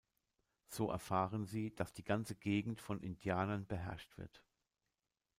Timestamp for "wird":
4.17-4.43